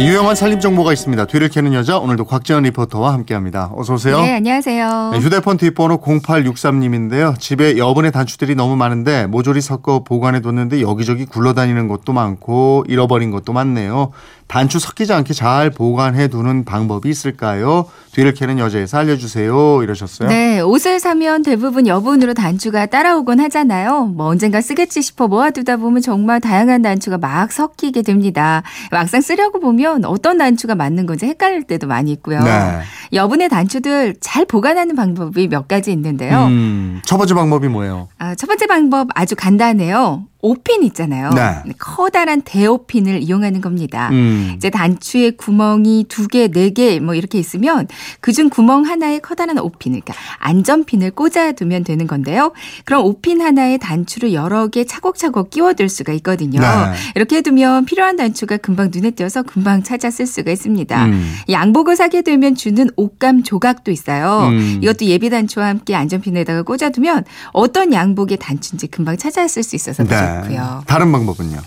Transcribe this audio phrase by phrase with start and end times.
[0.00, 1.26] 네, 유용한 살림 정보가 있습니다.
[1.26, 3.70] 뒤를 캐는 여자 오늘도 곽지연 리포터와 함께합니다.
[3.76, 4.18] 어서 오세요.
[4.22, 5.10] 네, 안녕하세요.
[5.12, 7.38] 네, 휴대폰 뒷번호 0863님인데요.
[7.38, 13.52] 집에 여분의 단추들이 너무 많은데 모조리 섞어 보관해 뒀는데 여기저기 굴러다니는 것도 많고 잃어버린 것도
[13.52, 14.12] 많네요.
[14.50, 17.86] 단추 섞이지 않게 잘 보관해 두는 방법이 있을까요?
[18.12, 19.82] 뒤를 캐는 여자에서 알려주세요.
[19.82, 20.28] 이러셨어요.
[20.28, 24.06] 네, 옷을 사면 대부분 여분으로 단추가 따라오곤 하잖아요.
[24.06, 28.64] 뭐 언젠가 쓰겠지 싶어 모아두다 보면 정말 다양한 단추가 막 섞이게 됩니다.
[28.90, 32.42] 막상 쓰려고 보면 어떤 단추가 맞는 건지 헷갈릴 때도 많이 있고요.
[32.42, 32.80] 네.
[33.12, 36.46] 여분의 단추들 잘 보관하는 방법이 몇 가지 있는데요.
[36.46, 38.08] 음, 첫 번째 방법이 뭐예요?
[38.18, 40.24] 아, 첫 번째 방법 아주 간단해요.
[40.42, 41.30] 오핀 있잖아요.
[41.30, 41.72] 네.
[41.78, 44.08] 커다란 대오핀을 이용하는 겁니다.
[44.10, 44.54] 음.
[44.56, 47.86] 이제 단추에 구멍이 두 개, 네 개 뭐 이렇게 있으면
[48.20, 52.52] 그중 구멍 하나에 커다란 오핀을, 그러니까 안전핀을 꽂아두면 되는 건데요.
[52.84, 56.60] 그럼 오핀 하나에 단추를 여러 개 차곡차곡 끼워둘 수가 있거든요.
[56.60, 56.66] 네.
[57.14, 61.04] 이렇게 해두면 필요한 단추가 금방 눈에 띄어서 금방 찾아 쓸 수가 있습니다.
[61.06, 61.34] 음.
[61.50, 64.48] 양복을 사게 되면 주는 옷감 조각도 있어요.
[64.50, 64.78] 음.
[64.82, 70.04] 이것도 예비 단추와 함께 안전핀에다가 꽂아두면 어떤 양복의 단추인지 금방 찾아 쓸 수 있어서
[70.48, 70.58] 네.
[70.86, 71.58] 다른 방법은요?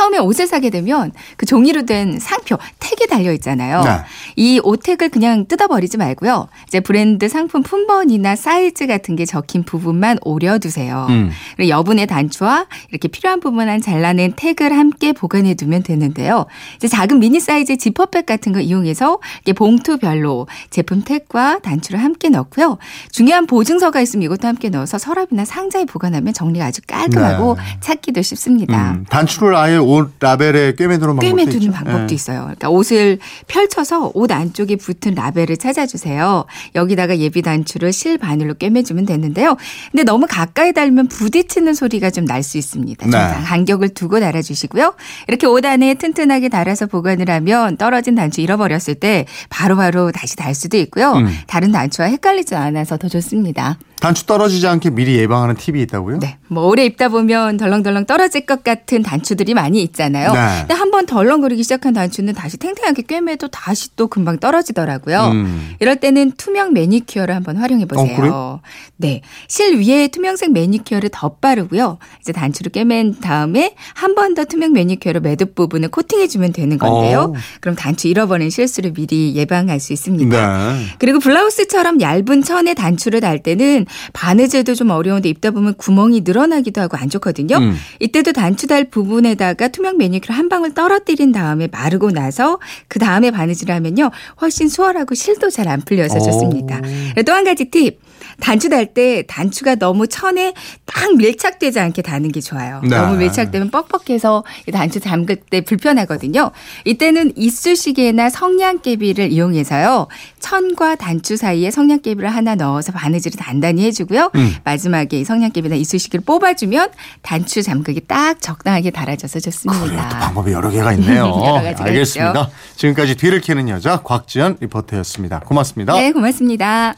[0.00, 3.82] 처음에 옷을 사게 되면 그 종이로 된 상표 택이 달려 있잖아요.
[3.82, 3.90] 네.
[4.34, 6.48] 이 옷택을 그냥 뜯어버리지 말고요.
[6.66, 11.06] 이제 브랜드 상품 품번이나 사이즈 같은 게 적힌 부분만 오려두세요.
[11.10, 11.30] 음.
[11.56, 16.46] 그리고 여분의 단추와 이렇게 필요한 부분만 잘라낸 택을 함께 보관해 두면 되는데요.
[16.76, 22.78] 이제 작은 미니 사이즈 지퍼백 같은 거 이용해서 이렇게 봉투별로 제품 택과 단추를 함께 넣고요.
[23.12, 27.62] 중요한 보증서가 있으면 이것도 함께 넣어서 서랍이나 상자에 보관하면 정리가 아주 깔끔하고 네.
[27.80, 28.92] 찾기도 쉽습니다.
[28.92, 31.72] 음, 단추를 아예 옷 라벨에 꿰매두는 방법도 꿰매두는 있죠.
[31.72, 32.14] 방법도 네.
[32.14, 32.40] 있어요.
[32.42, 36.44] 그러니까 옷을 펼쳐서 옷 안쪽에 붙은 라벨을 찾아주세요.
[36.74, 39.56] 여기다가 예비 단추를 실 바늘로 꿰매주면 되는데요.
[39.90, 43.02] 근데 너무 가까이 달면 부딪히는 소리가 좀 날 수 있습니다.
[43.04, 43.18] 좀 네.
[43.44, 44.94] 간격을 두고 달아주시고요.
[45.28, 50.76] 이렇게 옷 안에 튼튼하게 달아서 보관을 하면 떨어진 단추 잃어버렸을 때 바로바로 다시 달 수도
[50.78, 51.12] 있고요.
[51.14, 51.28] 음.
[51.46, 53.78] 다른 단추와 헷갈리지 않아서 더 좋습니다.
[54.00, 56.18] 단추 떨어지지 않게 미리 예방하는 팁이 있다고요?
[56.20, 56.38] 네.
[56.48, 60.32] 뭐 오래 입다 보면 덜렁덜렁 떨어질 것 같은 단추들이 많이 있잖아요.
[60.32, 60.38] 네.
[60.60, 65.28] 근데 한 번 덜렁거리기 시작한 단추는 다시 탱탱하게 꿰매도 다시 또 금방 떨어지더라고요.
[65.32, 65.74] 음.
[65.78, 68.18] 이럴 때는 투명 매니큐어를 한번 활용해 보세요.
[68.32, 68.60] 어?
[69.00, 69.22] 네.
[69.48, 71.98] 실 위에 투명색 매니큐어를 덧바르고요.
[72.20, 77.32] 이제 단추를 꿰맨 다음에 한 번 더 투명 매니큐어로 매듭 부분을 코팅해 주면 되는 건데요.
[77.34, 77.40] 어.
[77.60, 80.74] 그럼 단추 잃어버린 실수를 미리 예방할 수 있습니다.
[80.76, 80.84] 네.
[80.98, 86.96] 그리고 블라우스처럼 얇은 천에 단추를 달 때는 바느질도 좀 어려운데 입다 보면 구멍이 늘어나기도 하고
[86.98, 87.56] 안 좋거든요.
[87.56, 87.76] 음.
[88.00, 93.74] 이때도 단추 달 부분에다가 투명 매니큐어 한 방울 떨어뜨린 다음에 마르고 나서 그 다음에 바느질을
[93.74, 94.10] 하면요.
[94.42, 96.22] 훨씬 수월하고 실도 잘 안 풀려서 오.
[96.22, 96.80] 좋습니다.
[97.24, 97.98] 또 한 가지 팁.
[98.40, 100.52] 단추 달 때 단추가 너무 천에
[100.84, 102.80] 딱 밀착되지 않게 다는 게 좋아요.
[102.82, 102.96] 네.
[102.96, 106.50] 너무 밀착되면 뻑뻑해서 이 단추 잠글 때 불편하거든요.
[106.84, 110.08] 이때는 이쑤시개나 성냥개비를 이용해서요.
[110.40, 114.30] 천과 단추 사이에 성냥개비를 하나 넣어서 바느질을 단단히 해주고요.
[114.34, 114.56] 음.
[114.64, 116.90] 마지막에 이 성냥개비나 이쑤시개를 뽑아주면
[117.22, 119.40] 단추 잠그기 딱 적당하게 달아져서 그래요.
[119.40, 120.08] 또 좋습니다.
[120.08, 121.26] 방법이 여러 개가 있네요.
[121.64, 122.50] 여러 알겠습니다.
[122.76, 125.40] 지금까지 뒤를 캐는 여자 곽지연 리포터였습니다.
[125.40, 125.92] 고맙습니다.
[125.94, 126.94] 네, 고맙습니다.